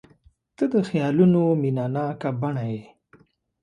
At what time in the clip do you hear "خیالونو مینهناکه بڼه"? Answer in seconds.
0.89-2.65